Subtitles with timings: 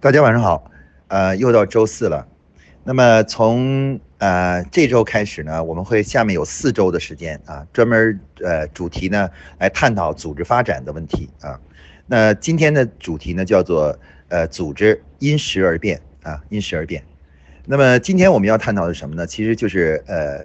[0.00, 0.70] 大家晚上好，
[1.08, 2.24] 呃，又到周四了。
[2.84, 9.28] 那么从呃这周开始呢，我们会下面有四周的时间啊，专门呃主题呢
[9.58, 11.58] 来探讨组织发展的问题啊。
[12.06, 13.98] 那今天的主题呢叫做
[14.28, 17.02] 呃组织因时而变啊，因时而变。
[17.66, 19.26] 那么今天我们要探讨的是什么呢？
[19.26, 20.44] 其实就是呃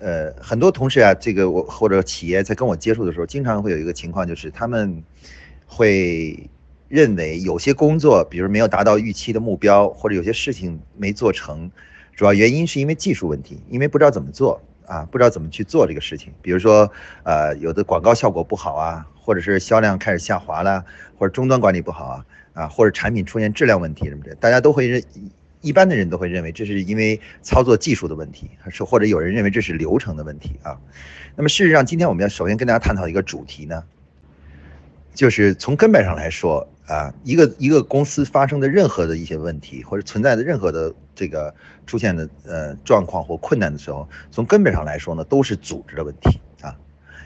[0.00, 5.04] 呃很多同事啊，这个我或者企业在跟我接触的时候，经常会有一个情况，就是他们
[5.64, 6.50] 会。
[6.90, 11.70] 认为有些工作，比如没有达到预期的目标，或者有些事情没做成，
[12.16, 16.32] 主要原因是因为技术问题，因为不知道怎么做啊，不知道怎么去做这个事情。
[16.42, 16.90] 比如说，
[17.22, 20.84] 呃，有的广告效果不好啊，或者是销量开始下滑了，
[21.16, 25.00] 或者终端管理不好啊，啊，或者产品出现质量问题什么的，大家都会认，
[25.60, 30.76] 一般的人都会认为这是因为操作技术的问题，是或者有人认为这是流程的问题啊。
[31.36, 33.84] 那么事实上，今天我们要首先跟大家探讨一个主题呢，
[35.14, 36.66] 就是从根本上来说。
[36.90, 41.54] 啊，一个一个公司发生的任何的一些问题，或者存在的任何的这个
[41.86, 46.76] 出现的呃状况或困难的时候，从根本上来说呢，都是组织的问题啊。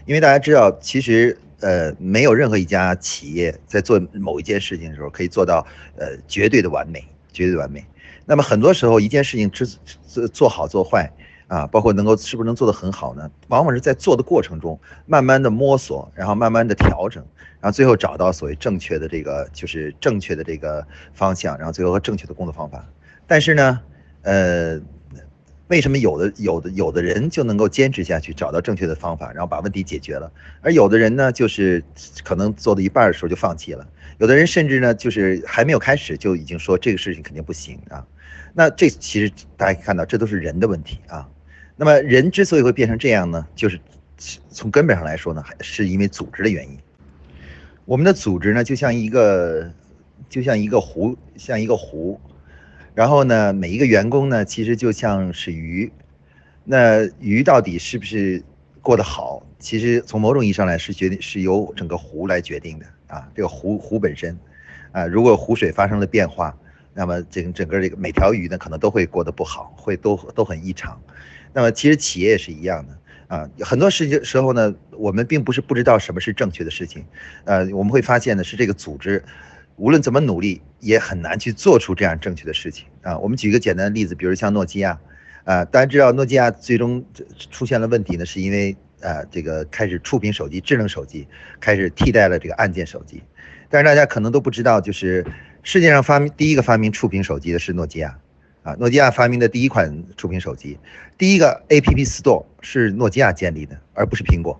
[0.04, 7.82] 因为大家知道，其实呃没有任何一家企业在做某一件事情的时候可以做到呃绝对的完美，绝对完美。
[8.26, 9.66] 那么很多时候一件事情之
[10.06, 11.10] 做做好做坏。
[11.54, 13.30] 啊，包括能够是不是能做得很好呢？
[13.46, 17.24] 往往是在做的过程中，慢慢的摸索，然后慢慢的调整，
[17.60, 22.84] 然后最后找到所谓正确的这个就是正确的这个方向，然后最后和正确的工作方法。
[23.28, 23.80] 但是呢，
[24.22, 24.80] 呃，
[25.68, 31.84] 为什么有的有的有的人就能够坚持下去，找到正确的方法，然后把问题解决了，而有的人呢，就是
[32.24, 33.86] 可能做到一半的时候就放弃了，
[34.18, 38.04] 有的人甚至呢，就是还没有开始就已经说这个事情肯定不行啊。
[38.56, 41.28] 那这其实大家可以看到，这都是人的问题啊。
[41.76, 43.80] 那么人之所以会变成这样呢，就是
[44.50, 46.78] 从根本上来说呢，还是因为组织的原因。
[47.84, 49.70] 我们的组织呢，就像一个
[50.28, 52.20] 就像一个湖，像一个湖。
[52.94, 55.90] 然后呢，每一个员工呢，其实就像是鱼。
[56.62, 58.40] 那鱼到底是不是
[58.80, 59.44] 过得好？
[59.58, 63.28] 其实从某种意义上来是决定是由整个湖来决定的啊。
[63.34, 64.38] 这个湖湖本身
[64.92, 66.56] 啊，如果湖水发生了变化，
[66.94, 70.98] 那么整整个这个每条鱼呢，可能都会过得不好，会都都很异常。
[71.54, 72.98] 那么其实企业也是一样的
[73.28, 77.02] 啊，很多事情时候呢，我们并不是不知道什么是正确的事情，
[77.44, 79.24] 呃，我们会发现呢是这个组织，
[79.76, 83.16] 无论怎么努力也很难去做出这样正确的事情啊。
[83.16, 84.98] 我们举一个简单的例子，比如像诺基亚，
[85.44, 87.02] 啊，大家知道诺基亚最终
[87.50, 91.26] 出现了问题呢，是因为啊这个开始触屏手机、智能手机
[91.60, 93.22] 开始替代了这个按键手机，
[93.70, 95.24] 但是大家可能都不知道，就是
[95.62, 98.18] 世界上发明第一个发明触屏手机的是诺基亚。
[98.64, 100.78] 啊，诺基亚发明的第一款触屏手机，
[101.18, 104.58] 第一个 App Store 是诺基亚建立的，而不是苹果。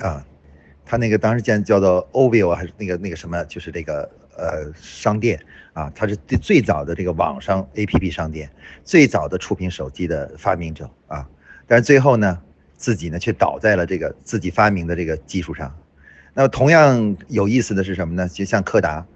[0.00, 0.24] 啊，
[0.86, 5.38] 他那个当时建叫做 Ovio 还是那个那个什么，就是这个呃商店
[5.74, 8.50] 啊，他是最最早的这个网上 App 商店，
[8.84, 11.28] 最早的触屏手机的发明者啊。
[11.66, 12.40] 但是最后呢，
[12.78, 15.76] 自己呢却倒在了这个自己发明的这个技术上。
[16.32, 18.26] 那么同样有意思的是什么呢？
[18.26, 19.06] 就像柯达。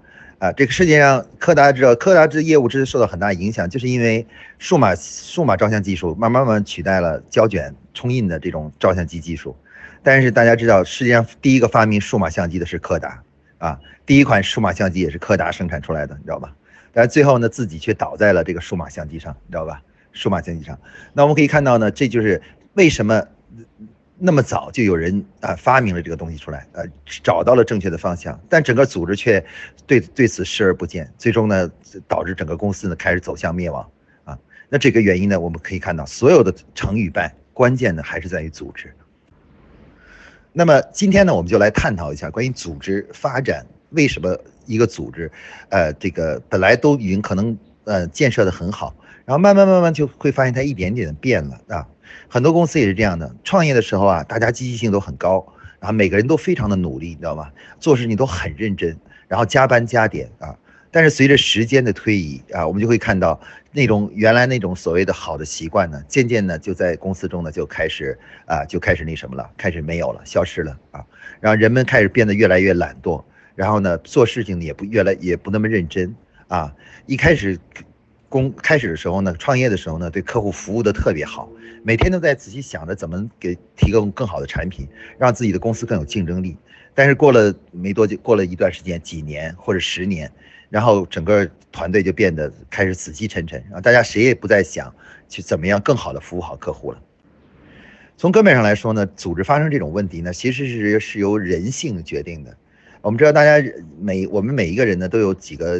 [0.41, 4.25] 啊，这个世界上，柯达知道，柯达这业务之受到很大影响，就是因为
[4.57, 9.55] 数码数码照相技术慢慢慢取代了胶卷冲印的这种照相机技术。
[10.01, 13.21] 但是大家知道，世界上第一个发明数码相机的是柯达，
[13.59, 16.51] 啊，第一款数码相机也是柯达生产出来的，你知道吧？
[16.91, 19.79] 但最后呢，自己却倒在了这个数码相机上，你知道吧？
[20.11, 20.75] 数码相机上，
[21.13, 22.41] 那我们可以看到呢，这就是
[22.73, 23.23] 为什么。
[24.23, 26.85] 那么早就有人啊发明了这个东西出来，呃，
[27.23, 29.43] 找到了正确的方向，但整个组织却
[29.87, 31.67] 对对此视而不见，最终呢
[32.07, 33.89] 导致整个公司呢开始走向灭亡
[34.23, 34.37] 啊。
[34.69, 38.93] 那这个原因呢，我们可以看到所有的成与败，关键呢还是在于组织。
[40.53, 44.37] 那么今天呢，我们就来探讨一下关于组织发展为什么
[44.67, 45.31] 一个组织，
[45.69, 48.95] 呃，这个本来都已经可能呃建设的很好，
[49.31, 51.87] 然后慢慢慢慢就会发现它一点点的变了啊。
[52.27, 57.49] 很多公司也是这样的，创业的时候啊，大家积极性都很高，然后每个人都非常的努力，你知道吗？
[57.79, 58.93] 做事情都很认真，
[59.29, 60.53] 然后加班加点啊。
[60.91, 63.39] 但是随着时间的推移啊，我们就会看到
[63.71, 71.05] 那种原来那种所谓的好的习惯呢，渐渐的就在公司中呢就开始啊，就开始那什么了，开始没有了，消失了啊。
[71.39, 73.23] 然后人们开始变得越来越懒惰，
[73.55, 76.13] 然后呢做事情也不越来也不那么认真
[76.49, 76.75] 啊。
[77.05, 77.57] 一开始。
[78.31, 81.51] 工开始的时候呢，创业的时候呢，对客户服务的特别好，
[81.83, 84.87] 每天都在仔细想着怎么给提供更好的产品，
[85.19, 86.55] 让自己的公司更有竞争力。
[86.95, 90.31] 但是过了没多久，过了一段时间，几年或者十年，
[90.69, 94.95] 然后整个团队就变得开始死气沉沉，然后大家谁也不再想
[95.27, 97.01] 去怎么样更好的服务好客户了。
[98.15, 102.55] 从根本上来说呢，组织发生这种问题呢，其实是是由人性决定的。
[103.01, 103.61] 我们知道，大家
[103.99, 105.77] 每我们每一个人呢都有几个。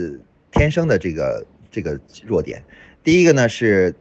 [0.53, 2.63] 天生的这个这个弱点。
[3.03, 3.95] 第一个呢是，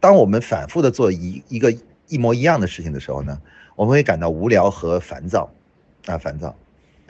[0.00, 1.74] 当我们反复的做一一个
[2.06, 3.38] 一模一样的事情的时候呢，
[3.74, 5.52] 我们会感到无聊和烦躁，
[6.06, 6.56] 啊烦躁，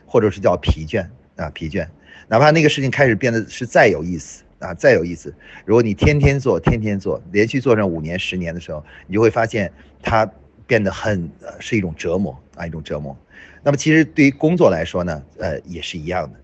[0.06, 1.86] 或者是叫疲倦啊疲倦。
[2.28, 5.32] 哪怕那个事情开始变得是再有意思啊再有意思，
[5.64, 9.70] 如果你天天做天天做，连续做上五年十年的时候，你就会发现
[10.02, 10.28] 它
[10.66, 11.30] 变得很
[11.60, 13.16] 是一种折磨啊一种折磨。
[13.62, 16.40] 那么其实对于工作来说呢，呃也是一样的。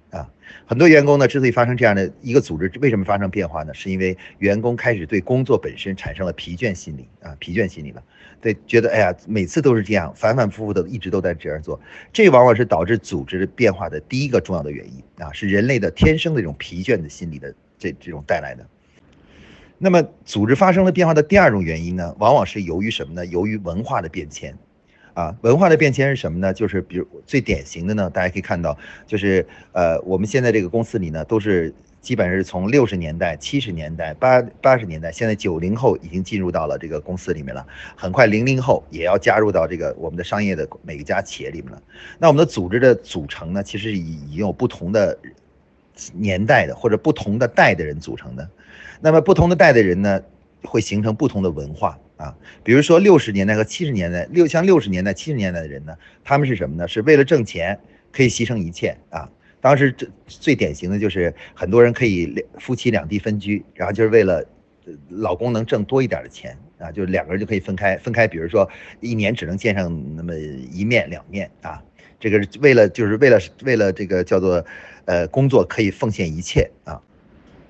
[0.67, 3.75] 很多员工呢，之所以发生这样的一个组织，为什么发生变化呢？
[3.75, 8.03] 是因为员工开始对工作本身产生了疲倦心理啊，疲倦心理了，
[8.41, 11.81] 对，觉得哎呀，每次都是这样，反反复复的一直都在这样做，
[12.13, 18.67] 这往往是导致组织变化的第一个重要的原因啊，是人类的天生的这种疲倦的心理的这这种带来的。
[19.79, 23.27] 那么，组织发生了变化的第二种原因呢，往往是由于什么呢？
[23.27, 24.57] 由于文化的变迁。
[25.15, 26.55] 啊，文化的变迁是什么呢？
[26.55, 28.77] 就是比如最典型的呢，大家可以看到，
[29.07, 41.83] 就是呃，我们现在这个公司里呢，都是基本上是从六十年代、七十年代、八八十年代，现在九零后已经进入到了这个公司里面了，很快零零后也要加入到这个我们的商业的每一家企业里面了。
[42.19, 45.19] 那我们的组织的组成呢，其实已已经有不同的
[46.15, 48.49] 年代的或者不同的代的人组成的。
[49.01, 50.23] 那么不同的代的人呢，
[50.65, 51.99] 会形成不同的文化。
[52.23, 56.87] 啊，比如说六十年代和七十年代，六像六十年代、七十年代的人呢，他们是什么呢？
[56.87, 57.77] 是为了挣钱
[58.13, 59.29] 可以牺牲一切啊。
[59.61, 64.45] 当时这最典型的就是很多人可以两夫妻两地分居，然后就是为了
[65.09, 68.29] 老公能挣多一点的钱啊，就是两个人就可以分开分开。
[68.29, 68.71] 比如说
[69.01, 71.83] 一年只能见上那么一面两面啊，
[72.21, 74.65] 这个是为了就是为了为了这个叫做
[75.07, 77.03] 呃工作可以奉献一切啊。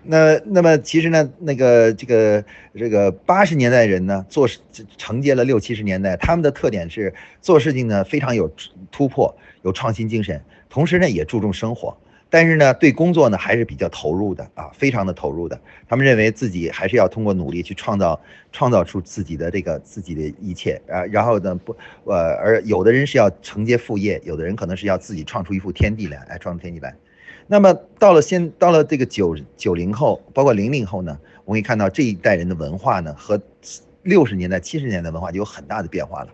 [0.05, 2.45] 那那么其实呢，那个这个
[2.75, 4.49] 这个八十年代人呢，做
[4.99, 8.51] 承接了六七十年代，他们的特点是做事情呢非常有
[8.91, 9.33] 突破，
[9.63, 11.97] 有创新精神，同时呢也注重生活，
[12.29, 15.61] 但是呢对工作呢还是比较投入的啊，非常的投入的。
[15.89, 18.21] 他们认为自己还是要通过努力去创造
[18.51, 26.93] 创造出自己的这个自己的一切啊，然后呢不呃而有的人是要承接副业，有的人可能是要自己创出一副天地来，哎创出天地来。
[27.53, 33.39] 那么到了现到了这个九九零后，包括零零后呢，我们可以看到这一代人的文化呢，和
[34.05, 36.29] 六十年代、七十年代文化就有很大的变化了。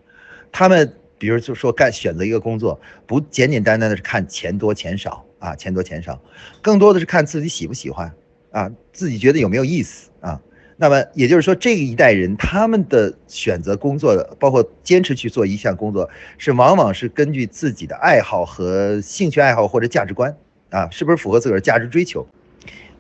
[0.53, 6.23] 他们比如就说干选择一个工作，不简简单单的是看钱多钱少啊，钱多钱少，
[6.63, 8.13] 更多的是看自己喜不喜欢
[8.53, 10.41] 啊，自己觉得有没有意思啊。
[10.77, 20.37] 那么也就是说，这一代人他们的选择工作，包括坚持去做一项工作，是往往是根据自己的爱好和兴趣爱好或者价值观。
[20.71, 22.27] 啊，是不是符合自个儿价值追求？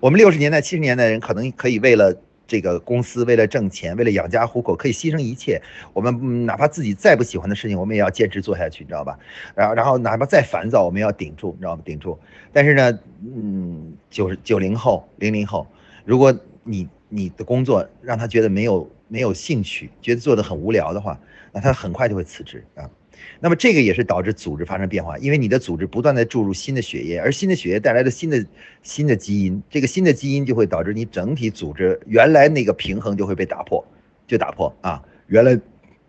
[0.00, 2.16] 我们六十年代、七十年代人可能可以为了
[2.46, 5.60] 这个公司，为了挣钱，为了养家糊口，可以牺牲一切。
[5.92, 9.18] 我们哪怕自己再不喜欢的事情，我们也要坚持做下去，你知道吧？
[9.54, 11.82] 然后，然后哪怕再烦躁，我们要顶住，你知道吗？
[11.84, 12.18] 顶住。
[12.52, 15.66] 但是呢，嗯，九九零后、零零后，
[16.04, 16.34] 如果
[16.64, 21.18] 你你的工作让他觉得没有没有兴趣，觉得做的很无聊的话，
[21.52, 22.88] 那他很快就会辞职啊。
[23.40, 28.44] 那么这个也是导致组织发生变化，因为你的组织不断的注入新的血液，而新的血液带来的新的
[28.82, 33.84] 新的基因，这个新的基因就会导致你整体组织原来那个平衡就会被打破，
[34.26, 35.58] 就打破啊，原来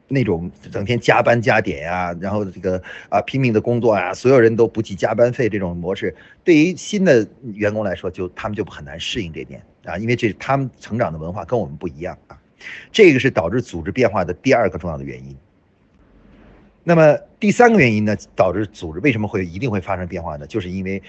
[0.08, 12.36] 那种整天加班加点呀，然后这个啊拼命的工作啊，所有人都不计加班费这种模式，对于新的员工来说，就他们就很难适应这点啊，因为这他们成长的文化跟我们不一样啊，
[12.92, 15.38] 这个是导致组织变化的第二个重要的原因。
[16.90, 20.48] 那么第三个原因呢，导致组织为什么会一定会发生变化呢？
[20.48, 21.00] 就是因为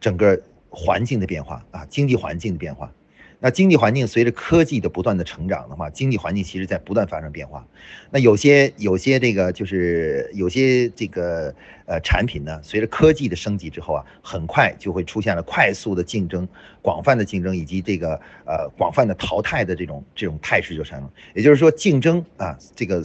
[0.00, 2.92] 整个环境的变化啊，经济环境的变化。
[3.38, 7.64] 那经济环境随着科技的不断的成长的话，经济环境其实在不断发生变化。
[8.10, 11.54] 那有些有些这个就是有些这个
[11.86, 16.48] 呃产品呢，随着科技的升级之后啊，很快就会出现了快速的竞争、
[16.82, 21.08] 广泛的竞争以及这个呃广泛的淘汰的这种这种态势就产生。
[21.32, 23.04] 也就是说，竞争啊，这个。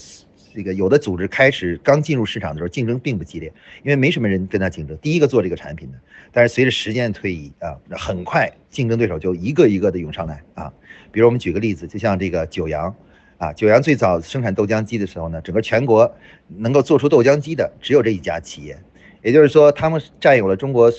[0.53, 3.51] 这个有的组织开始刚进入市场的时候，竞争并不激烈，
[3.84, 5.98] 因为没什么人跟他竞争，第一个做这个产品的。
[6.31, 10.72] 但是随着时间的推移啊，很快竞争对手就一个一个的涌上来啊。
[11.12, 12.96] 比如我们举个例子，就像这个九阳，
[13.38, 16.13] 啊，九阳最早生产豆浆机的时候呢，整个全国
[16.48, 18.77] 能够做出豆浆机的只有这一家企业，
[19.22, 20.91] 也就是说他们占有了中国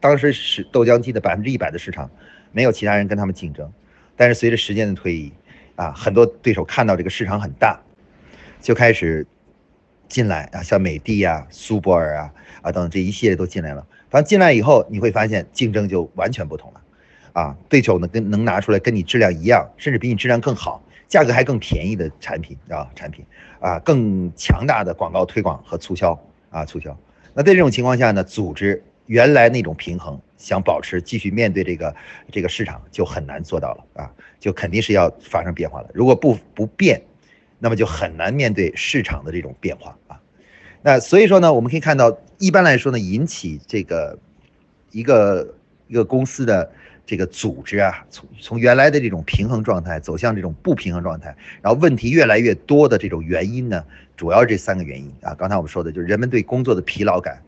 [0.00, 2.10] 当时是豆浆机的百分之一百的市场，
[2.50, 3.72] 没有其他人跟他们竞争。
[4.16, 5.32] 但是随着时间的推移
[5.76, 7.80] 啊，很多对手看到这个市场很大。
[8.62, 9.26] 就开始
[10.08, 13.86] 进来啊，像美的啊、苏泊尔啊啊等这一系列都进来了。
[14.08, 16.80] 反正进来以后，你会发现竞争就完全不同了，
[17.32, 23.24] 啊，对手呢跟能拿出来跟你质量一样，甚至比你质量更好，价格还更便宜的产品啊产品
[23.58, 26.18] 啊，更强大的广告推广和促销
[26.50, 26.96] 啊促销。
[27.34, 31.96] 那在这种情况下呢，组织原来那种平衡想保持继续面对这个
[32.30, 35.88] 这个市场就很难做到了啊，就肯定是要发生变化了。
[35.94, 37.02] 如果不不变，
[37.62, 40.20] 那么就很难面对市场的这种变化啊。
[40.82, 44.18] 那所以说呢，我们可以看到，一般来说呢，引起这个
[44.90, 45.54] 一个
[45.86, 46.72] 一个公司的
[47.06, 53.84] 这个组织啊，从从原来的这种平衡状态走向这种不平衡状态，然后问题越来越多的这种原因呢，
[54.16, 55.32] 主要这三个原因啊。
[55.34, 57.40] 刚才我们说的就是人们对工作的疲劳感，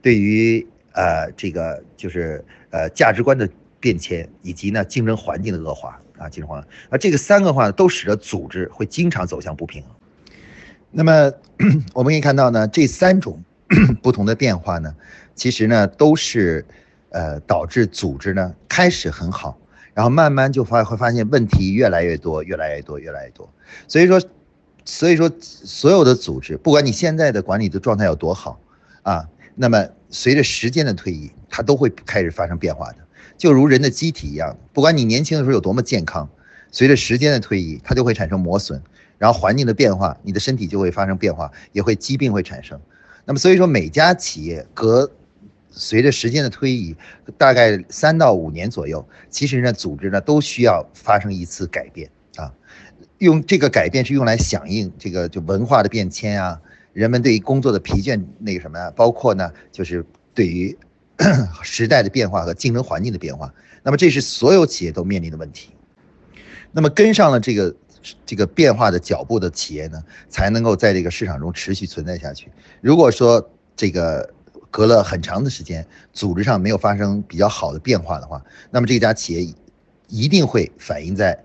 [0.00, 3.48] 对于呃这个就是呃价值观的
[3.80, 6.70] 变迁，以及呢竞争环境的恶化啊，竞争环境。
[6.90, 9.90] 那这个三个话都使得组织会经常走向不平衡。
[10.90, 11.32] 那么
[11.92, 13.42] 我们可以看到呢，这三种
[14.02, 14.94] 不同的变化呢，
[15.34, 16.64] 其实呢都是，
[17.10, 19.58] 呃，导致组织呢开始很好，
[19.92, 23.48] 然后慢慢就发会发现问题越来越多，越来越多，越来越多。
[23.88, 24.20] 所以说，
[24.84, 28.58] 所以说所有的组织，不管你现在的管理的状态有多好
[29.02, 32.98] 啊，那么随着时间的推移，它都会开始发生变化的。
[33.36, 36.28] 就如人的机体一样，不管你年轻的时候有多么健康，
[36.70, 38.82] 随着时间的推移，它就会产生磨损。
[39.18, 42.78] 然后环境的变化，你的身体就会发生变化，也会疾病会产生。
[43.24, 45.10] 那么所以说，每家企业隔
[45.70, 46.94] 随着时间的推移，
[47.38, 52.52] 大概三到五年左右，其实呢，组织呢都需要发生一次改变啊。
[53.18, 56.60] 用这个改变是用来响应这个就文化的变迁啊，
[56.92, 60.76] 人们对于工作的疲倦那个什么呀，包括呢就是对于
[61.62, 63.52] 时代的变化和竞争环境的变化。
[63.82, 65.70] 那么这是所有企业都面临的问题。
[66.72, 67.74] 那么跟上了这个。
[68.24, 72.48] 这个变化的脚步的企业呢，才能够在这个市场中持续存在下去。
[72.80, 74.32] 如果说这个
[74.70, 79.52] 隔了很长的时间，组织上没有发生比较好的变化的话，那么这家企业
[80.06, 81.36] 一定会反映在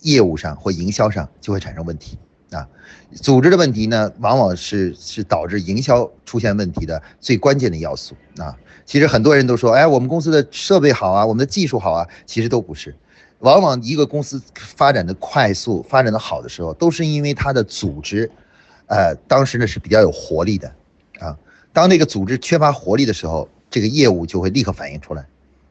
[0.00, 2.16] 业务上或营销上就会产生问题
[2.50, 2.66] 啊。
[3.14, 8.56] 组织的问题呢，往往是是导致营销出现问题的最关键的要素啊。
[8.84, 12.94] 其实很多人都说，哎，我们公司的设备好啊，我们的技术好啊，其实都不是。
[13.40, 18.30] 往往一个公司发展的快速、发展的好的时候，都是因为它的组织，
[18.86, 20.72] 呃，当时呢是比较有活力的，
[21.18, 21.36] 啊，
[21.72, 25.26] 当那个组织缺乏活力的时候，这个业务就会立刻反映出来，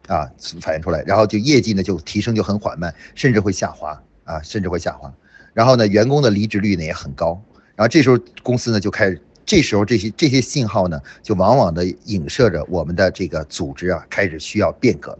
[0.07, 0.29] 啊，
[0.61, 5.11] 反映出来，然后就业绩呢就提升就很缓慢，甚至会下滑，啊，甚至会下滑，
[5.55, 7.41] 然后呢，员工的离职率呢也很高，
[7.77, 15.19] 然后这时候公司呢就开始，这时候这些这些信号呢，就往往的影射着我们的这个组织啊开始需要变革了。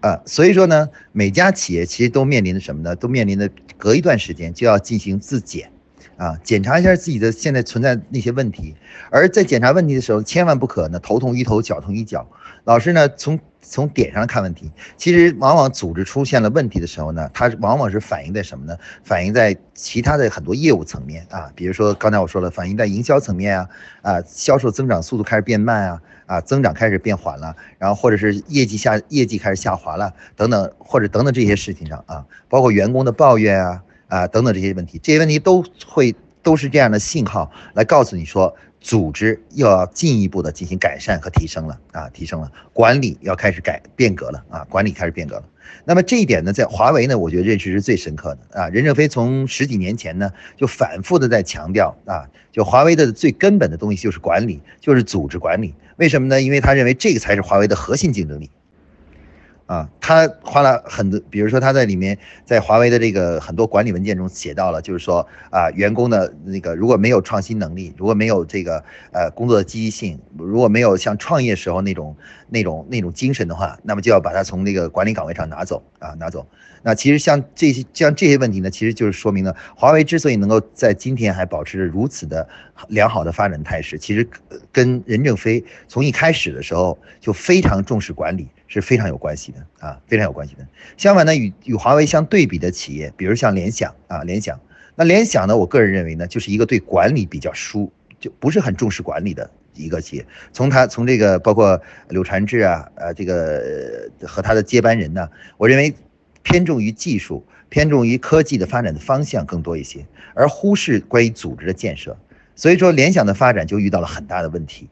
[0.00, 2.96] 啊，所以说呢，每家企业其实都面临的什么呢？
[2.96, 5.70] 都面临的隔一段时间就要进行自检，
[6.16, 8.74] 啊，检查一下自己的现在存在那些问题。
[9.10, 12.26] 而在检查问题的时候，千万不可呢头痛医头，脚痛医脚。
[12.64, 18.76] 老师呢从从点上看问题，其实往往组织出现了问题的时候呢，它往往是反映在什么呢？
[19.04, 23.68] 反映在其他的很多业务层面啊，比如说刚才我说了，反映在营销层面啊，
[24.02, 26.02] 啊，销售增长速度开始变慢啊。
[26.30, 45.44] 啊，增长开始变缓了，然后或者是业绩下业绩开始下滑了，等等，或者等等这些事情上啊，包括员工的抱怨啊啊等等这些问题，这些问题都会都是这样的信号来告诉你说，组织又要进一步的进行改善和提升了啊，提升了，管理要开始改变革了啊，管理开始变革了。
[45.84, 48.68] 那么这一点呢，在华为呢，我觉得认识是最深刻的啊。
[48.68, 55.74] 任正非从十几年前呢，就反复的在强调啊，就华为的最根本的东西就是管理，就是组织管理。
[55.96, 56.40] 为什么呢？
[56.40, 58.50] 因为他认为这个才是华为的核心竞争力。
[59.70, 72.16] 啊，他花了很多，比如说他在里面，在华为的这个很多管理文件中写到了，就是说啊，员工的那个如果没有创新能力，如果没有这个呃工作的积极性，如果没有像创业时候那种
[72.48, 76.44] 那种那种精神的话，那么就要把他从那个管理岗位上拿走啊，拿走。
[76.82, 82.48] 那其实像这些像这些问题呢，其实就是说明了华为之所以能够在今天还保持着如此的
[82.88, 84.28] 良好的发展态势，其实
[84.72, 88.48] 跟任正非从一开始的时候就非常重视管理。
[88.72, 90.64] 是非常有关系的啊，非常有关系的。
[90.96, 94.60] 相反呢，与与华为相对比的企业，比如像联想啊，联想，
[94.94, 100.24] 那联想呢，我个人认为呢，就是一个对管理比较疏，就不是很重视管理的一个企业。
[100.52, 105.92] 从他从这个包括柳传志啊，呃，这个和他的接班人呢，我认为
[106.44, 112.16] 偏重于技术，偏重于科技的发展的方向更多一些，而忽视关于组织的建设。
[112.54, 114.88] 所以说，联想的发展就遇到了很大的问题。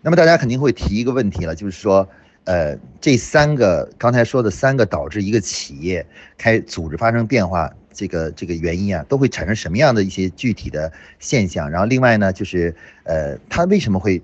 [0.00, 2.08] 那么大家肯定会提一个问题了，就是说。
[2.44, 6.04] 呃，这三个刚才说的三个导致一个企业
[6.36, 11.70] 开组织发生变化，这个这个原因啊，都会产生什么样的一些具体的现象？
[11.70, 14.20] 然后另外呢，就是呃，它为什么会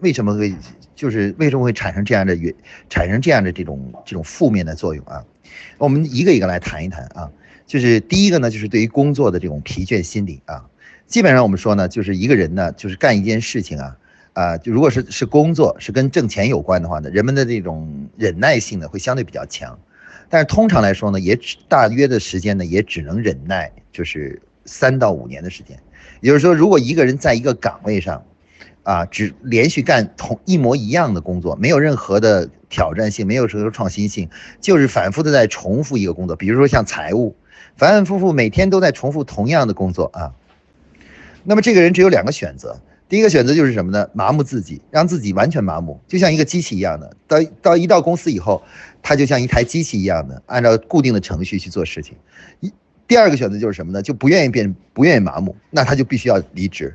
[0.00, 0.54] 为什么会
[0.96, 2.52] 就是为什么会产生这样的原
[2.88, 5.24] 产生这样的这种这种负面的作用啊？
[5.78, 7.30] 我们一个一个来谈一谈啊。
[7.66, 10.66] 就是第一个呢，就是对于工作的这种疲倦心理啊，
[11.06, 13.96] 基本上我们说呢，就是一个人呢，就是干一件事情啊。
[14.32, 19.78] 啊，就如果是是工作是跟挣钱有关的话呢，人们的这种忍耐性呢会相对比较强，
[20.28, 25.76] 但是通常来说呢，也只大约的时间呢也只能忍耐就是三到五年的时间，
[26.20, 28.24] 也就是说，如果一个人在一个岗位上，
[28.84, 37.34] 啊，只连续干同一模一样的工作，没有任何的挑战性，没有任何创新性，就是反复的在重复一个工作，比如说像财务，
[37.76, 40.32] 反反复复每天都在重复同样的工作啊，
[41.42, 42.80] 那么这个人只有两个选择。
[43.10, 44.08] 第一个选择就是什么呢？
[44.12, 47.16] 麻木自己，让自己完全麻木，就像一个机器一样的。
[47.26, 48.62] 到到一到公司以后，
[49.02, 52.16] 他就像一台机器一样的，按照固定的程序去做事情。
[52.60, 52.72] 一
[53.08, 54.00] 第二个选择就是什么呢？
[54.00, 56.94] 就不愿意变，不愿意麻木，那他就必须要离职，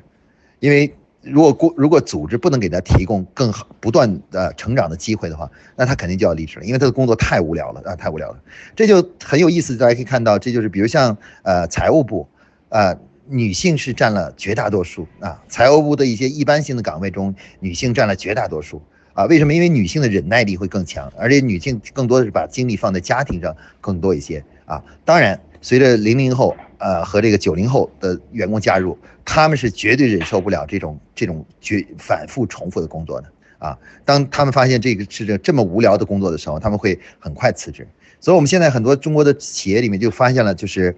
[0.62, 8.40] 因为如果过如果组织不能给他提供更好不断的成长的机会的话，那他肯定就要离职了，因为他的工作太无聊了啊，太无聊了。
[8.74, 12.26] 这就很有意思，大家可以看到，这就是比如像呃财务部，
[12.70, 12.98] 呃。
[13.28, 18.82] 女性是占了绝大多数啊，财务部的一些一般性的岗位中，女性占了绝大多数
[19.14, 19.26] 啊。
[19.26, 19.54] 为什么？
[19.54, 24.84] 因为女性的忍耐力会更强，而且女性更多的是把精力放在家庭上更多一些啊。
[25.04, 33.76] 当然，随着零零后呃和这个九零后的员工加入，他们是绝对忍受不了这种这种绝反复重复的工作的啊。
[34.06, 37.88] 当他们发现这个是这这么无聊的工作的时候，他们会很快辞职。
[38.20, 40.96] 所以，我们现在很多中国的企业里面就发现了，就是。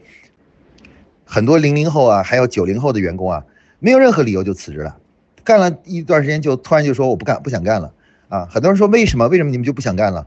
[1.27, 3.43] 很多零零后啊，还有九零后的员工啊，
[3.79, 4.97] 没有任何理由就辞职了，
[5.43, 7.93] 干了一段时间就突然就说我不干，不想干了
[8.29, 8.45] 啊。
[8.49, 9.27] 很多人说为什么？
[9.27, 10.25] 为什么你们就不想干了？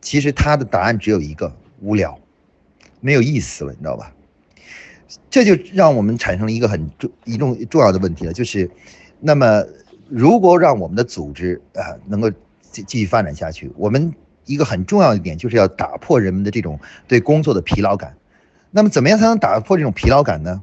[0.00, 2.18] 其实他的答案只有一个：无聊，
[3.00, 4.12] 没有意思了，你知道吧？
[5.30, 8.68] 这就让我们产生了一个很重一重重要的问题了，就是，
[9.20, 9.64] 那么
[10.08, 12.30] 如果让我们的组织啊能够
[12.72, 14.12] 继继续发展下去，我们
[14.44, 18.16] 一个很重要的点就是要打破人们的这种对工作的疲劳感。
[18.76, 20.62] 那么，怎么样才能打破这种疲劳感呢？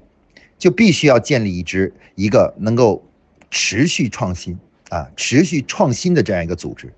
[0.59, 3.03] 就必须要建立一支一个能够
[3.49, 4.55] 持续创新
[4.89, 6.93] 啊、持续创新的这样一个组织，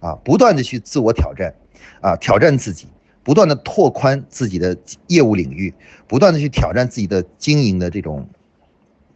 [0.00, 1.54] 啊，不断的去自我挑战，
[2.02, 2.88] 啊，挑战自己，
[3.22, 4.76] 不断的拓宽自己的
[5.06, 5.72] 业务领域，
[6.06, 8.28] 不断的去挑战自己的经营的这种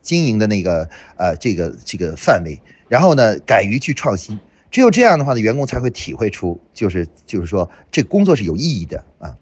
[0.01, 4.41] 经营的那个呃这个这个范围，然后呢，敢于去创新。
[4.71, 9.37] 只有这样的话呢，员工才会体会出，就是就是说，这工作是有意义的啊。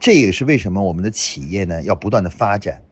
[0.00, 2.82] 这也是为什么我们的企业呢要不断的发展，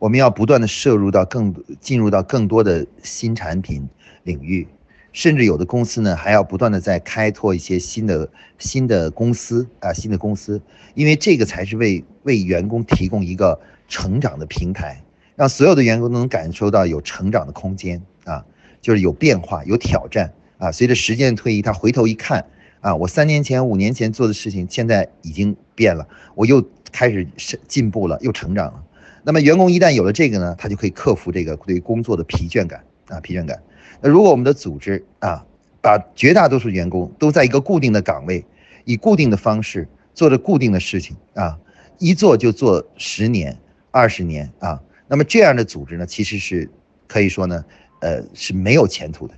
[0.00, 3.88] 我们要不断的摄入到更进入到更多的新产品
[4.24, 4.66] 领域，
[5.12, 10.60] 甚至有的公司呢还要不断的在开拓一些新的新的公司啊新的公司，
[10.94, 15.00] 因为这个才是为为员工提供一个成长的平台，
[15.36, 18.44] 让所有的员工都能感受到有成长的空间啊，
[18.80, 22.44] 就是有变化有挑战啊，随着时间的推移，他回头一看。
[22.80, 28.84] 啊，我三年前、五年前做的事情，现在已经变了，我又开始是进步了，又成长了。
[29.24, 33.60] 那么，员工一旦有了这个呢，他就可以克服这个对工作的疲倦感啊，疲倦感。
[34.00, 35.44] 那如果我们的组织啊，
[35.82, 38.44] 把绝大多数员工都在一个固定的岗位，
[38.84, 41.58] 以固定的方式做着固定的事情啊，
[41.98, 43.58] 一做就做十年、
[43.90, 46.70] 二十年啊，那么这样的组织呢，其实是
[47.08, 47.64] 可以说呢，
[48.00, 49.34] 呃，是没有前途的。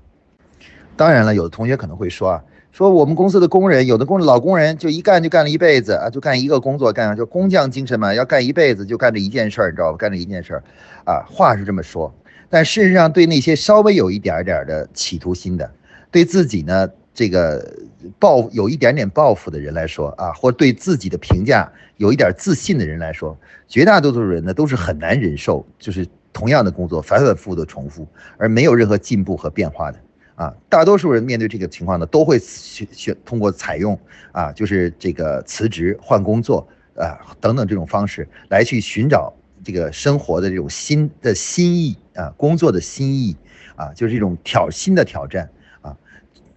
[0.94, 2.44] 当然了，有的同学可能会说啊。
[2.72, 9.96] 说我们公司的工人，有的工老工人就一干就干了一辈子啊，就干一个工作，干就工匠精神嘛，要干一辈子就干这一件事儿，你知道吧？
[9.98, 10.62] 干这一件事儿，
[11.04, 12.14] 啊，话是这么说，
[12.48, 15.68] 但事实上对那些稍微有一点点的企图心的，
[16.10, 17.76] 对自己呢这个
[18.18, 28.06] 抱有一点点抱负的人来说啊，或对自己的评价有一点自信的人来说，绝大多数人呢都是很难忍受，就是同样的工作反反复复的重复，
[28.38, 29.98] 而没有任何进步和变化的。
[30.40, 33.98] 啊，大多数人面对这个情况呢，都会选选通过采用
[34.32, 39.30] 啊，就是这个辞职换工作啊等等这种方式来去寻找
[39.62, 43.36] 这个生活的这种新的新意啊，工作的新意
[43.76, 45.46] 啊，就是这种挑新的挑战
[45.82, 45.94] 啊。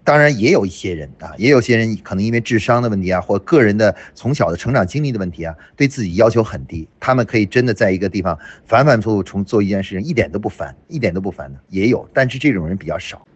[0.06, 13.28] 当然也有一些人啊，也有些人可能因为智商的问题啊，或个人的从小的成长经历的问题啊，对自己要求很低，他们可以真的在一个地方反反复复重做一件事情，一点都不烦，一点都不烦的也有，但是这种人比较少。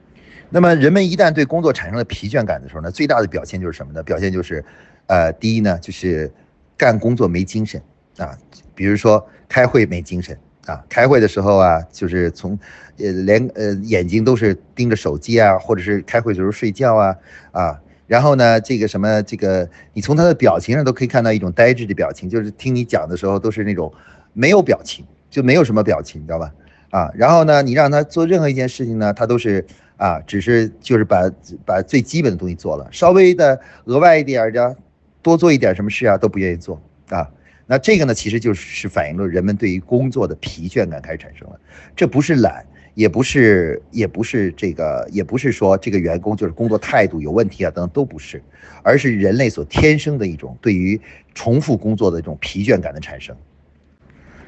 [0.50, 4.02] 那么，人们一旦对工作产生了疲倦感的时候呢，最大的表现就是什么呢？
[4.02, 4.64] 表现就是，
[5.08, 6.32] 呃，第一呢，就是
[6.78, 7.82] 干工作没精神
[8.18, 8.38] 啊，
[8.74, 12.58] 比如说开会没精神啊，开会的时候啊，就是从，
[12.98, 17.16] 呃，连呃眼睛都是盯着手机啊，或者是开会的时候睡觉啊
[17.52, 23.94] 啊，然后呢，这个什么这个，你从他的表情上都可以看到一种呆滞的表情，就是听你讲的时候都是那种
[24.32, 26.54] 没有表情，就没有什么表情，你知道吧？
[26.92, 29.66] 啊，然后呢，你让他做任何一件事情呢，他都是。
[29.98, 31.30] 啊，只是就是把
[31.66, 34.76] 把最基本的东西做了，稍微的额外一点的，
[35.22, 37.28] 多做一点什么事啊，都不愿意做啊。
[37.66, 41.60] 那这个呢，其实就是反映了人们对于工作的疲倦感开始产生了。
[41.96, 48.42] 这不是懒，也不是，也不是这个，也不是说这个员工就是工作态度有问题啊，等等都不是，
[48.84, 51.02] 而是人类所天生的一种对于
[51.34, 53.36] 重复工作的这种疲倦感的产生。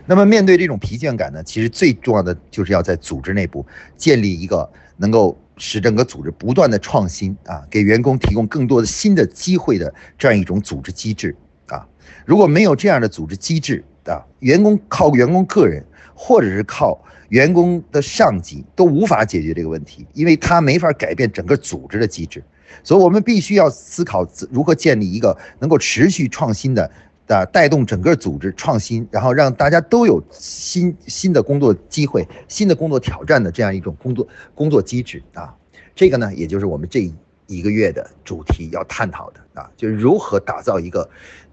[0.05, 3.65] 那么面对这种疲倦感呢，其实最重要的就是要在组织内部
[3.97, 4.67] 建立一个
[4.99, 11.35] 能够使整个组织不断的创新啊，给员工提供更多的新的机会的这样一种组织机制
[11.65, 11.87] 啊。
[12.25, 15.83] 如果没有这样的组织机制啊，员工靠员工个人
[16.13, 17.03] 或者是靠。
[17.29, 22.43] 员工的上级都无法解决这个问题，因为他没法改变整个组织的机制，
[22.83, 26.89] 所以我们必须要思考如何建立一个能够持续创新的，
[27.29, 35.55] 啊，带动整个组织创新，然后让大家都有新新的工作机会、新的工作挑战的这样一种工作工作机制啊。
[35.95, 37.09] 这个呢，也就是我们这
[37.47, 41.09] 一个月的主题要探讨的啊，就是如何打造一个。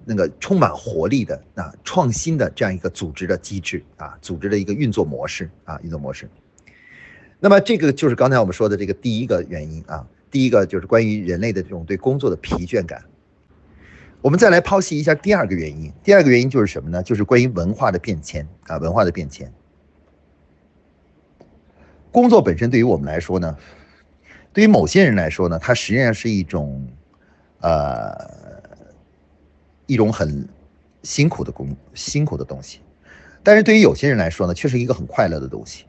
[0.08, 6.30] 那个充满活力的啊，创新的这样一个组织的机制啊，组织的一个运作模式啊，运作模式。
[7.40, 13.02] 那么这个就是刚才我们说的这个第一个原因啊，第一个就是关于人类的这种对工作的疲倦感。
[14.26, 17.00] 我们再来剖析一下第二个原因，第二个原因就是什么呢？
[17.00, 19.52] 就是关于文化的变迁啊，文化的变迁。
[22.10, 23.56] 工作本身对于我们来说呢，
[24.52, 26.88] 对于某些人来说呢，它实际上是一种
[27.60, 28.12] 呃。
[29.86, 30.48] 一种很
[31.04, 32.80] 辛苦的工，辛苦的东西，
[33.44, 35.84] 但是对于有些人来说呢，却是一个很快乐的东西。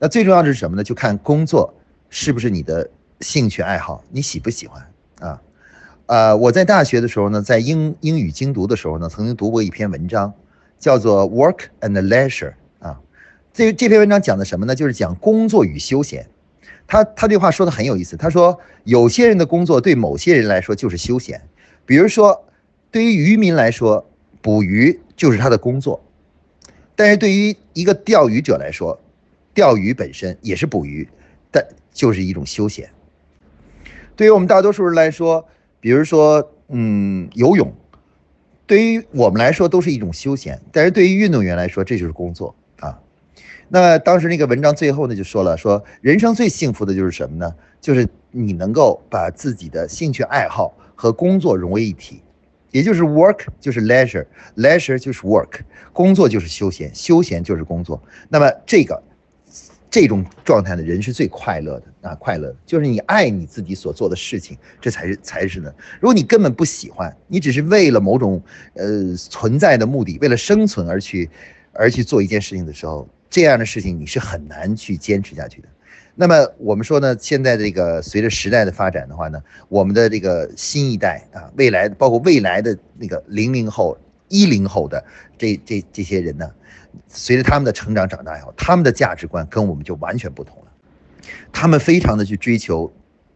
[0.00, 0.82] 那最重要的是什么呢？
[0.82, 1.72] 就看工作
[2.10, 4.84] 是不是你的兴趣爱好，你喜不喜欢
[5.20, 5.40] 啊？
[6.08, 10.32] 呃，我在大学的时候呢，在英英语精读的时候呢，曾经读过一篇文章，
[10.78, 12.54] 叫做《Work and Leisure》
[12.86, 12.98] 啊。
[13.52, 14.74] 这这篇文章讲的什么呢？
[14.74, 16.26] 就是讲工作与休闲。
[16.86, 18.16] 他他这话说的很有意思。
[18.16, 21.40] 他说，有些人的工作对某些人来说就是休闲，
[21.86, 22.44] 比如说。
[22.90, 24.08] 对于渔民来说，
[24.40, 26.00] 捕鱼就是他的工作；
[26.96, 28.98] 但是对于一个钓鱼者来说，
[29.52, 31.06] 钓鱼本身也是捕鱼，
[31.52, 32.88] 但就是一种休闲。
[34.16, 35.46] 对于我们大多数人来说，
[35.80, 37.72] 比如说，嗯，游泳，
[38.66, 42.98] 对于我们来说都是一种休闲；但是对于运动员来说，这就是工作啊。
[43.68, 47.54] 那当时那个文章最后呢，就说了，说人生最幸福的就是什么呢？
[47.80, 52.22] 就是你能够把自己的兴趣爱好和工作融为一体。
[52.70, 55.60] 也就是 work 就是 leisure，leisure 就是 work，
[55.94, 58.02] 工作就是休闲，休闲就是工作。
[58.28, 59.02] 那么这个
[59.90, 65.72] 这种状态的人是最快乐的啊，快乐的就是你爱你自己所做的事情，这才是才是呢。
[66.00, 68.42] 如果你根本不喜欢，你只是为了某种
[68.74, 71.30] 呃存在的目的，为了生存而去
[71.72, 75.68] 而去做一件事情的时候，这样的事情你是很难去坚持下去的。
[76.14, 83.96] 那么我们说呢，现在这个随着时代的发展的话呢，我们的这个新一代啊，未来包括未来的那个零零后、
[84.28, 85.04] 一零后的
[85.36, 86.50] 这这这些人呢，
[87.08, 90.72] 随着他们的成长长大以后，他们的价值观跟我们就完全不同了，
[91.52, 92.92] 他们非常的去追求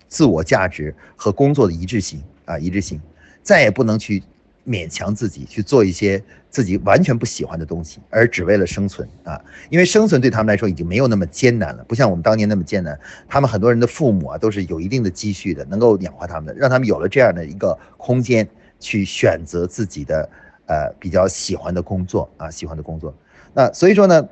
[0.09, 3.01] 自我价值和工作的一致性啊，一致性，
[3.43, 4.23] 再也不能去。
[4.65, 9.41] 勉强自己去做一些自己完全不喜欢的东西，而只为了生存啊！
[9.71, 12.97] 因为生存对他们来说已经没有那么艰难了，不像我们当年那么艰难。
[13.29, 20.31] 他们很多人的父母啊都是有一定的积蓄的，能够养活他们的，让他们有了这样的一个空间去选择自己的
[20.73, 23.15] 呃比较喜欢的工作啊，喜欢的工作。
[23.53, 24.27] 那所以说呢，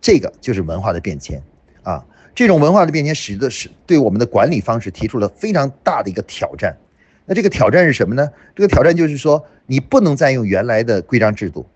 [0.00, 1.42] 这个就是文化的变迁
[1.82, 2.02] 啊，
[2.34, 6.74] 这种文化的变迁使得是对我们的管理方式提出了非常大的一个挑战。
[7.26, 8.30] 那这个挑战是什么呢？
[8.54, 11.66] 这个挑战就是说，你不能再用原来的规章制度，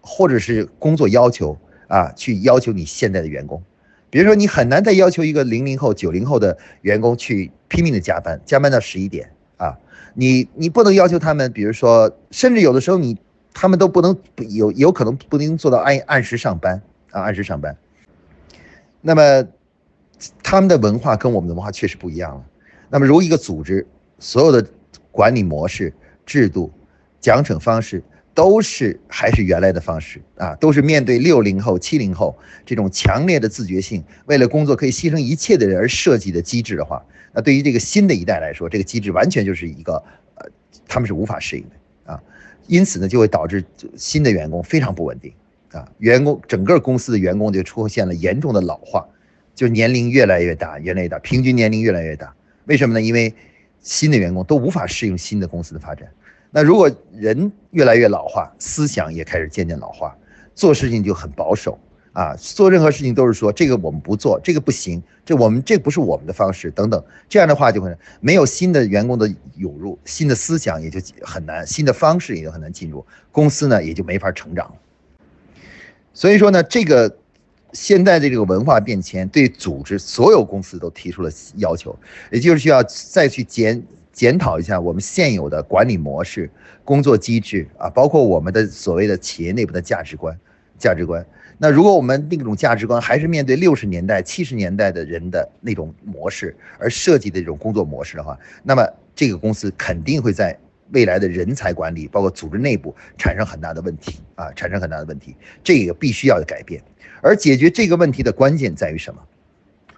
[0.00, 3.62] 或者是工作要求啊，去要求你现在的员工。
[4.10, 9.76] 比如说，你很难再要求一个零零后、九零后的员工去拼命的加班，加班到十一点啊。
[10.14, 13.18] 你你不能要求他们，比如说，甚至有的时候你
[13.54, 14.14] 他们都不能
[14.50, 17.74] 有有可能不能做到按按时上班啊，按时上班。
[19.00, 19.48] 那么
[20.42, 22.44] 他们的文化跟我们的文化确实不一样了。
[22.90, 23.86] 那么如一个组织
[24.18, 24.66] 所有的。
[25.10, 25.94] 管理模式、
[26.26, 26.72] 制度、
[27.20, 28.02] 奖惩方式
[28.34, 32.36] 都是还是原来的方式啊，都是面对六零后、七零后
[32.66, 37.00] 这种强烈的自觉性，为了工作可以牺牲一切的人而设计的机制的话，
[37.32, 40.02] 那对于这个新的一代来说，这个机制完全就是一个
[40.34, 40.50] 呃，
[40.88, 42.20] 他们是无法适应的啊，
[42.66, 43.64] 因此呢，就会导致
[43.96, 45.32] 新的员工非常不稳定
[45.72, 49.06] 啊，员工整个公司的员工就出现了严重的老化，
[49.54, 52.34] 就年龄越来越大，越来越大，平均年龄越来越大，
[52.66, 53.02] 为什么呢？
[53.02, 53.34] 因为
[53.80, 56.08] 新的员工都无法适应新的公司的发展，
[56.50, 60.16] 那如果人越来越老化，思想也开始渐渐老化，
[60.54, 61.78] 做事情就很保守。
[62.14, 74.72] 啊，做任何事情都是说这个我们不做，这个不行，这我们这不是我们的方式等等，这样的话就会没有新的员工的涌入，新的思想也就很难，新的方式也就很难进入公司呢，也就没法成长。
[76.12, 77.18] 所以说呢，这个
[77.72, 81.98] 现在的这个文化变迁对组织所有公司都提出了要求，
[82.30, 86.48] 也就是需要再去检检讨一下我们现有的管理模式、
[86.84, 90.38] 工作机制啊，包括我们的所谓的企业内部的价值观、
[90.84, 91.24] 价值观。
[91.56, 100.54] 那如果我们那种价值观还是面对六十年代、七十年代的人的那种模式而设计的这种工作模式的话，那么这个公司肯定会在
[100.90, 105.34] 未来的人才管理，包括组织内部产生很大的问题啊，产生很大的问题。
[105.62, 106.82] 这个必须要改变。
[107.22, 109.22] 而解决这个问题的关键在于什么？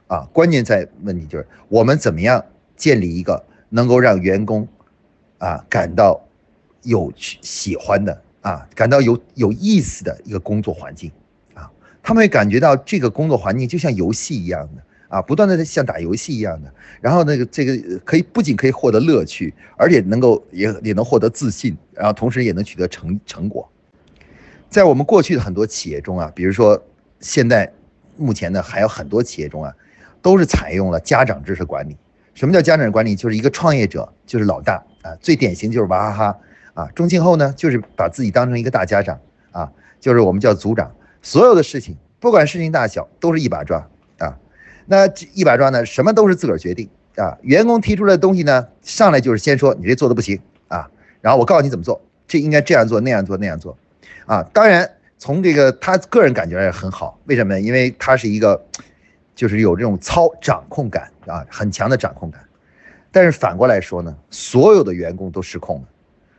[0.07, 2.45] 啊，关键在问题就是我们怎么样
[2.77, 4.69] 建立一个能够让员工
[5.39, 6.23] 啊感到
[6.83, 11.11] 有喜欢的啊，感到有有意思的一个工作环境。
[11.55, 11.69] 啊
[12.01, 16.73] 他们会感觉到这个工作环境就像游戏一样的啊，不断的像打游戏一样的。
[17.01, 23.69] 然后那个这个可以不仅可以获得乐趣，而且能够也也能获得自信，然后同时也能取得成成果。
[24.71, 26.81] 在我们过去的很多企业中啊，比如说
[27.19, 27.73] 现在
[28.17, 29.75] 目前呢还有很多企业中啊，
[30.23, 31.97] 都是采用了家长制式管理。
[32.35, 33.17] 什么叫家长管理？
[33.17, 36.39] 就是一个创业者就是老大啊，最典型就是娃哈哈
[36.77, 36.87] 啊。
[36.95, 39.19] 中庆后呢就是把自己当成一个大家长
[39.51, 40.95] 啊，就是我们叫组长。
[41.21, 43.85] 所有的事情，不管事情大小，都是一把抓
[44.19, 44.39] 啊。
[44.87, 47.37] 那一把抓呢，什么都是自个儿决定啊。
[47.43, 50.89] 员工提出来的东西呢，上来就是先说你这做的不行啊，
[51.21, 53.77] 然后我告诉你怎么做，这应该这样做，那样做，那样做
[54.27, 54.45] 啊。
[54.53, 57.61] 当然，从这个他个人感觉也很好，为什么呢？
[57.61, 58.65] 因为他是一个，
[59.35, 62.41] 就是有这种操掌控感啊，很强的掌控感。
[63.11, 65.89] 但是反过来说呢，所有的员工都失控了。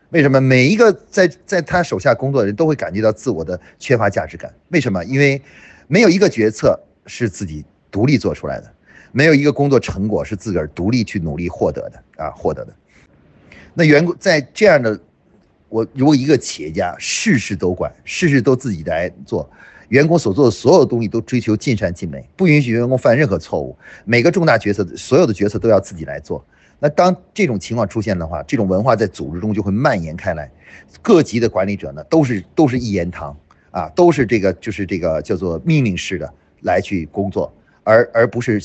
[0.10, 4.54] 为什么每一个在在他手下工作的人都会感觉到自我的缺乏价值感？
[4.70, 5.04] 为什么？
[5.04, 5.42] 因为
[5.88, 8.72] 没有一个决策是自己独立做出来的，
[9.12, 12.74] 没有一个工作成果是自个儿独立去努力获得的啊，获得的。
[13.74, 14.98] 那员工在这样的，
[15.68, 19.50] 我如果一个企业家事事都管，事事都自己来做，
[19.90, 26.46] 员工所做的所有东西都追求尽善尽美，不允许员工犯任何错误，每个重大决策所有的决策都要自己来做。
[26.80, 30.52] 那当这种情况出现的话，这种文化在组织中就会蔓延开来，
[31.02, 33.36] 各级的管理者呢都是都是一言堂
[33.72, 37.52] 啊，都是这个就是这个叫做命令式的来去工作，
[37.84, 38.62] 而而不是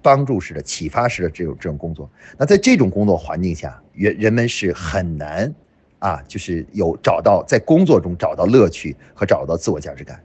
[0.00, 2.10] 帮助式的启发式的这种这种工作。
[2.38, 5.54] 那在这种工作环境下，人人们是很难
[5.98, 10.18] 啊，就是有找到在工作中找到乐趣和找到自我价值感。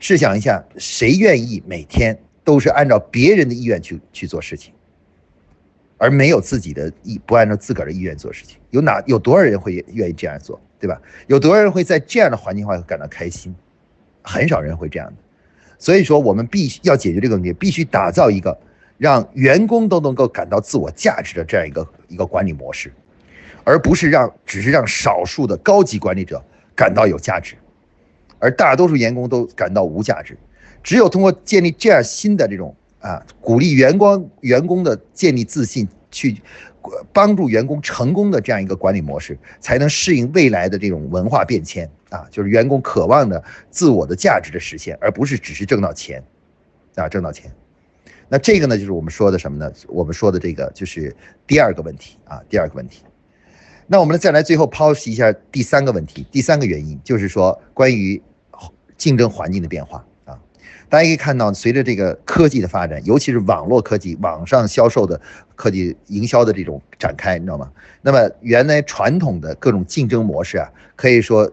[0.00, 4.74] 试想一下，谁愿意每天都是按照别人的意愿去去做事情？
[6.04, 11.00] 而没有自己的意，不按照自个儿的意愿做事情，有哪有多少人会愿意这样做，对吧？
[11.28, 13.54] 有多少人会在这样的环境下感到开心？
[14.20, 15.14] 很少人会这样的。
[15.78, 18.54] 所以说，我们必须要解决这个问题，必须打造一个
[18.98, 22.92] 让员工都能够感到自我价值的这样一个一个管理模式，
[23.64, 26.44] 而不是让只是让少数的高级管理者
[26.76, 27.54] 感到有价值，
[28.38, 30.36] 而大多数员工都感到无价值。
[30.82, 32.76] 只有通过建立这样新的这种。
[33.04, 36.40] 啊，鼓励员工员工的建立自信，去
[37.12, 46.24] 帮助员工成功的这样一个管理模式，才能适应未来的这种文化变迁啊，就是员工渴望的自我的价值的实现，而不是只是挣到钱，
[46.94, 47.52] 啊，挣到钱。
[48.26, 49.70] 那这个呢，就是我们说的什么呢？
[49.86, 51.14] 我们说的这个就是
[51.46, 53.02] 第二个问题啊，第二个问题。
[53.86, 58.22] 那我们再来最后剖析一下第三个问题，第三个原因就是说关于
[58.96, 60.02] 竞争环境的变化。
[60.88, 65.20] 大家可以看到，随着这个科技的发展，尤其是网络科技、网上销售的
[65.56, 67.70] 科技营销的这种展开，你知道吗？
[68.02, 71.50] 那么原来传统的各种竞争模式啊，可以说，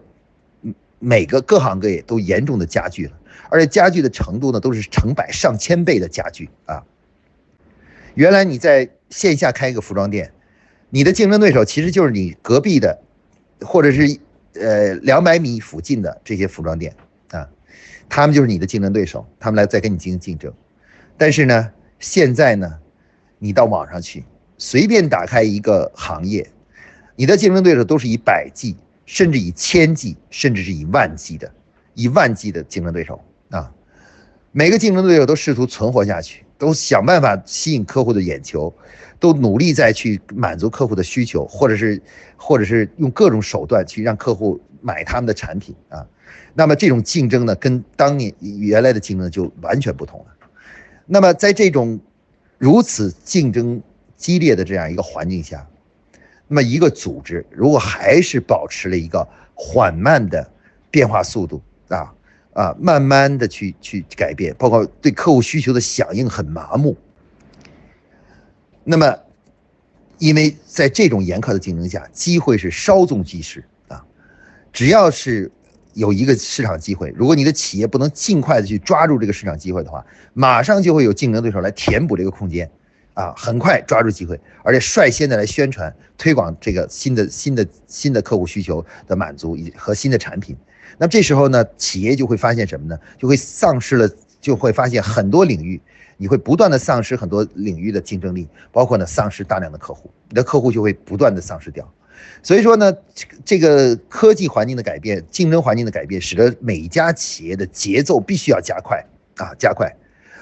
[0.98, 3.12] 每个各行各业都严重的加剧了，
[3.48, 6.84] 而且加剧的程度呢，都是成百上千倍的加剧啊。
[8.14, 10.30] 原来你在线下开一个服装店，
[10.90, 13.00] 你的竞争对手其实就是你隔壁的，
[13.60, 14.18] 或者是
[14.54, 16.94] 呃两百米附近的这些服装店。
[18.14, 20.52] 他们就是你的竞争对手，他们来再跟你进行竞争。
[21.16, 22.78] 但是呢，现在呢，
[23.38, 24.22] 你到网上去，
[24.58, 26.46] 随便打开一个行业，
[27.16, 31.50] 你的竞争对手都是以百计，甚至以千计，甚至是以万计的，
[31.94, 33.72] 以万计的竞争对手啊。
[34.50, 38.70] 每个竞争对手都试图存活下去，都想办法吸引客户的眼球，
[39.18, 42.02] 都努力再去满足客户的需求，或者是，
[42.36, 46.06] 或者是用各种手段去让客户买他们的产品啊。
[46.52, 50.26] 那么这种竞争呢，跟当年原来的竞争就完全不同了。
[51.06, 51.98] 那么在这种
[52.58, 53.82] 如此竞争
[54.16, 55.66] 激烈的这样一个环境下，
[56.46, 60.50] 那么一个组织如果还是保持了一个缓慢的
[60.90, 62.14] 变化速度啊
[62.52, 66.96] 啊，慢慢的去去改变，包括对客户需求的响应很麻木，
[68.84, 69.18] 那么
[70.18, 73.64] 因为在这种严苛的竞争下，机会是稍纵即逝，
[74.72, 75.50] 只要是。
[75.94, 82.70] 有一个市场机会，如果你的企业不能尽快的去抓住这个市场机会的话，马上就会有竞争对手来填补这个空间，
[83.12, 90.56] 啊，很快抓住机会，而且率先的来宣传推广这个新的新的新的客户需求的满足以和新的产品。
[90.96, 92.98] 那么这时候呢，企业就会发现什么呢？
[93.18, 94.08] 就会丧失了，
[94.40, 95.78] 就会发现很多领域，
[96.16, 101.86] 你会不断的丧失很多领域的竞争力，包括呢丧失大量的客户，你的客户就会不断的丧失掉。
[102.42, 102.92] 所以说呢，
[103.44, 109.04] 这个科技环境的改变，竞争环境的改变，使得每一家企业的节奏必须要加快
[109.36, 109.94] 啊，加快。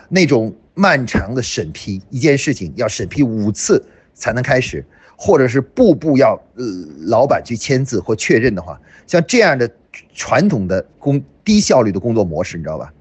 [0.09, 4.83] 那种漫长的审批，一件事情要审批五次才能开始，
[5.15, 6.65] 或者是步步要呃
[7.07, 9.71] 老板去签字或确认的话，像这样的
[10.15, 12.93] 传统的工低效率的工作模式，你知道吧？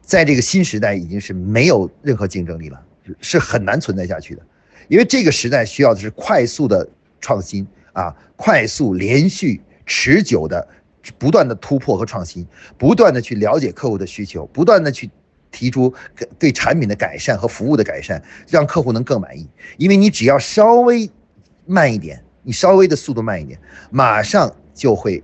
[0.00, 2.82] 在这个新时代已经是没有任何竞争力了，
[3.20, 4.42] 是很难存在下去的，
[4.88, 6.88] 因为这个时代需要的是快速的。
[7.20, 10.66] 创新啊，快速、连续、持久的、
[11.18, 12.46] 不断的突破和创新，
[12.78, 15.10] 不断的去了解客户的需求，不断的去
[15.50, 15.92] 提出
[16.38, 19.48] 对产品的改善和服务的改善，让客户能更满意。
[19.76, 21.10] 因为你只要稍微
[21.66, 23.58] 慢一点，你稍微的速度慢一点，
[23.90, 25.22] 马上就会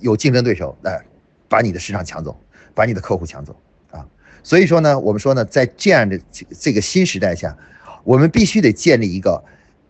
[0.00, 1.02] 有竞争对手来
[1.48, 2.38] 把你的市场抢走，
[2.74, 3.56] 把你的客户抢走
[3.90, 4.06] 啊。
[4.42, 6.20] 所以说呢，我们说呢，在这样的
[6.58, 7.56] 这个新时代下，
[8.04, 9.42] 我们必须得建立一个。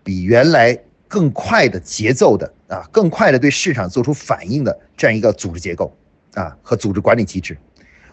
[0.02, 5.94] 比原来更快的节奏的啊，更快的对市场做出反应的这样一个组织结构
[6.34, 7.56] 啊和组织管理机制，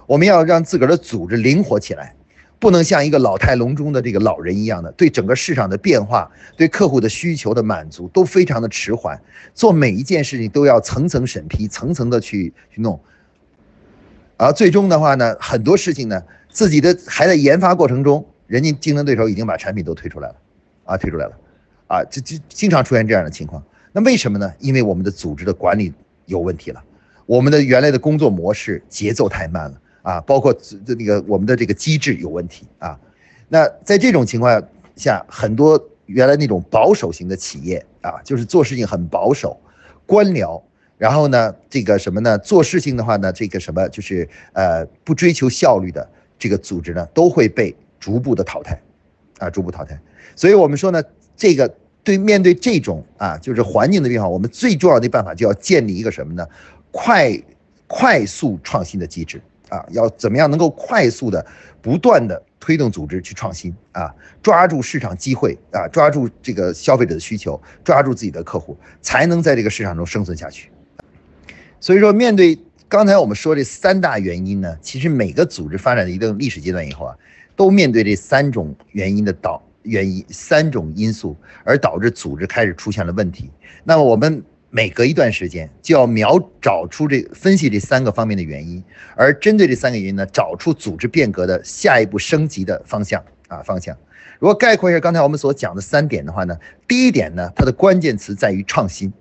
[0.06, 2.15] 我们要让自个儿的组织灵活起来，
[2.60, 9.21] 不能像一个老态龙钟的这个老人一样的，对整个市场的变化、对客户的需求的满足都非常的迟缓，
[9.54, 13.00] 做每一件事情都要层层审批、层层的去去弄，
[14.38, 20.36] 而最终的话呢，很多事情呢，自己的还在研发过程中，人家竞争对手已经把产品都推出来了，
[20.86, 21.34] 啊，推出来了。
[21.88, 24.54] 啊，这这经常出现这样的情况，那为什么呢？
[24.60, 25.93] 因为我们的组织的管理
[26.26, 26.84] 有问题了，
[27.26, 33.00] 我们的原来的工作模式节奏太慢了啊，包括这那个我们的这个机制有问题啊。
[33.47, 34.62] 那在这种情况
[34.97, 39.58] 下，很多原来那种保守型的企业啊，就是做事情很保守、
[40.06, 40.62] 官僚，
[40.97, 42.38] 然后呢，这个什么呢？
[42.39, 46.06] 做事情的话呢，这个什么就是呃不追求效率的
[46.38, 48.78] 这个组织呢，都会被逐步的淘汰
[49.39, 49.97] 啊，逐步淘汰。
[50.36, 51.02] 所以我们说呢。
[51.38, 51.73] 这个
[52.04, 56.45] 对面对这种啊，就是环境的变化，我们最重要的办法就要建立一个什么呢？
[56.91, 57.39] 快
[57.86, 61.45] 快速创新的机制啊，要怎么样能够快速的
[61.82, 70.69] 不断的推动组织去创新啊，抓住市场机会啊，抓住这个消费者的需求，抓住自己的客户，才能在这个市场中生存下去。
[71.80, 72.58] 所以说，面对
[72.89, 77.17] 刚才我们说这三大原因呢，其实每个组织发展的一定历史阶段以后啊，
[77.56, 79.62] 都面对这三种原因的导。
[79.88, 83.50] 原因三种因素而导致组织开始出现了问题。
[83.84, 88.84] 那么我们每隔一段时间就要瞄找出这分析这三个方面的原因，
[89.15, 93.95] 而针对这三个原因呢，找出组织变革的下一步升级的方向啊方向。
[94.39, 99.12] 如果概括一下刚才我们所讲的三点的话呢，第一点呢，它的关键词在于创新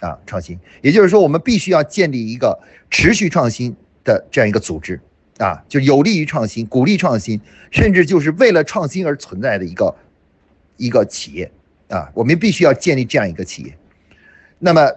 [0.00, 2.58] 啊创新，也就是说我们必须要建立一个
[2.90, 5.00] 持续创新的这样一个组织
[5.38, 9.94] 啊，就有利于创新、鼓励创新，甚至就是为了创新而存在的一个。
[10.76, 11.50] 一个企业
[11.88, 13.76] 啊，我们必须要建立这样一个企业，
[14.58, 14.90] 那么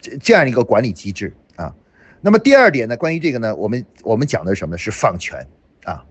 [0.00, 1.74] 这这样一个管理机制啊，
[2.20, 4.76] 那么第二点呢，关于这个呢，我们我们讲的什么？
[4.76, 5.46] 是放权
[5.84, 6.04] 啊，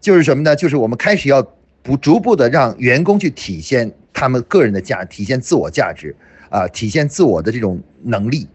[0.00, 0.56] 就是什么呢？
[0.56, 1.42] 就是我们开始要
[1.82, 6.14] 不逐步的让员工去体现他们个人的价，体现自我价值
[6.50, 8.48] 啊，体现自我的这种能力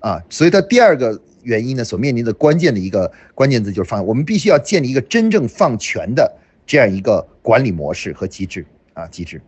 [0.00, 6.36] 啊，所以它第二个原因呢，所面临的关键的一个关键字就是放，我们必须要建立一个真正放权的。
[6.66, 9.40] 这样一个管理模式和机制啊，机制。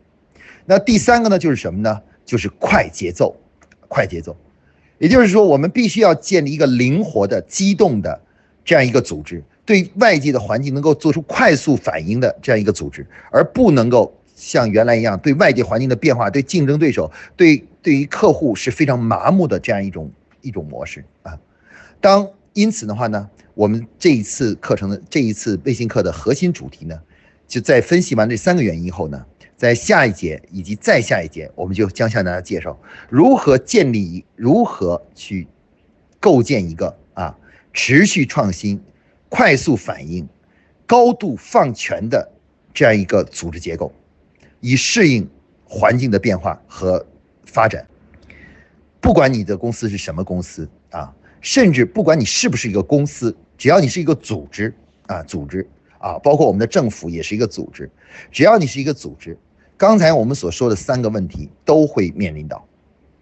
[0.65, 2.01] 那第三个呢，就是什么呢？
[2.25, 3.35] 就是快节奏，
[3.89, 4.37] 快节奏。
[4.99, 8.21] 也就是说，我们必须要建立一个灵活的、机动的
[8.65, 21.39] 这样一个组织，对外界的环境能够做出快速反应的这样一个组织，而不能够像原来一样对外界环境的变化、对竞争对手、对对于客户是非常麻木的这样一种一种模式啊。
[22.01, 27.01] 当因此的话呢，我们这一次课程的这一次微信课的核心主题呢。
[27.49, 29.25] 就在分析完这三个原因后呢，
[29.57, 32.79] 在下一节以及再下一节，我们就将向大家介绍
[33.09, 35.49] 如何建立、如何去
[36.21, 37.35] 构建一个啊
[37.73, 38.79] 持续创新、
[39.31, 40.29] 快速反应、
[40.87, 42.31] 高度放权的
[42.75, 43.91] 这样一个组织结构，
[44.61, 45.27] 以适应
[45.65, 47.05] 环境的变化和
[47.47, 47.87] 发展。
[49.01, 54.75] 不管你的公司是什么公司啊，甚至不管你是不是一个公司，只要你是一个组织
[55.07, 55.67] 啊，组织。
[55.99, 57.91] 啊，包括我们的政府也是一个组织，
[58.31, 59.37] 只要你是一个组织，
[59.77, 62.65] 刚才我们所说的三个问题都会面临到，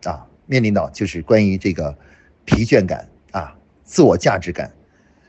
[0.05, 1.97] 啊，面临到就是关于这个
[2.45, 4.71] 疲倦感啊，自我价值感，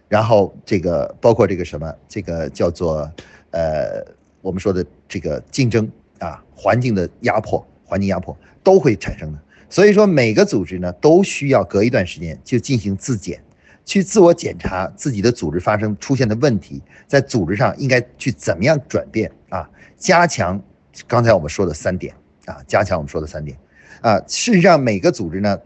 [0.08, 3.10] 然后这个包括这个什么，这个叫做
[3.52, 4.06] 呃
[4.42, 5.90] 我们说的这个竞争
[6.20, 9.40] 啊，环境的压迫，环境压迫都会产生的。
[9.70, 13.42] 所以说每个组织呢都需要隔一段时间就进行自检，
[13.88, 19.68] 去自我检查自己的组织发生出现的问题，在组织上应该去怎么样转变啊，
[19.98, 20.62] 加强
[21.08, 22.14] 刚才我们说的三点
[22.46, 23.58] 啊，加强我们说的三点
[24.02, 24.20] 啊。
[24.28, 25.58] 事实上每个组织呢，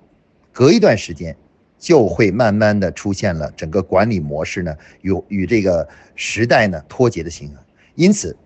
[0.53, 1.35] 隔一段时间
[1.79, 7.57] 就会慢慢的出现了整个管理模式呢与与这个时代呢脱节的形成，
[7.95, 8.37] 因此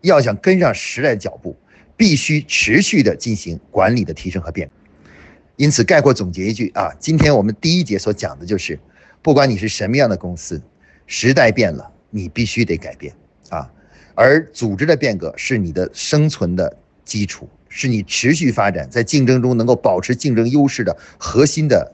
[0.00, 1.54] 要想跟上时代的脚步，
[1.94, 4.70] 必须持续的进行管理的提升和变。
[5.56, 8.80] 因此，概括总结一句啊，今天我们第一节所讲的就是，
[9.22, 10.60] 不管你是什么样的公司，
[11.06, 13.14] 时代变了，你必须得改变
[13.50, 13.70] 啊。
[14.14, 21.92] 而组织的变革是你的生存的基础，是你持续发展在竞争中能够保持竞争优势的核心的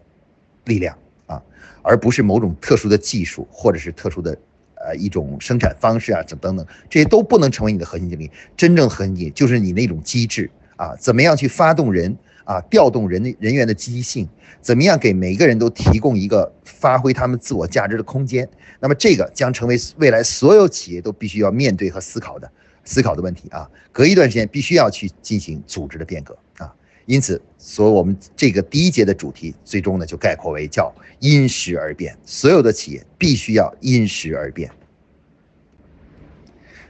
[0.64, 0.97] 力量
[1.27, 1.43] 啊，
[1.83, 4.37] 而不是某种特殊的技术或者是特殊的
[4.77, 8.31] 呃一种生产方式啊，等等等，这些都不能成为你的核心竞争力。
[8.57, 12.16] 真正核心竞争力就是你那种机制啊，怎么样去发动人。
[12.47, 14.26] 啊，调动人人员的积极性，
[14.62, 18.49] 怎么样给每个人都提供一个发挥他们自我价值的空间？
[18.80, 22.51] 那么这个将成为未来所有企业都必须要面对和思考的
[22.84, 23.68] 思考的问题啊！
[23.90, 26.72] 隔一段时间必须要去进行组织的变革啊！
[27.07, 34.70] 因此，所以我们这个第一节的主题最终呢就概括为叫因时而变，所有的企业必须要因时而变。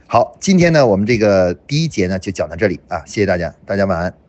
[0.05, 4.26] 好，今天呢我们这个第一节呢就讲到这里啊，谢谢大家，大家晚安。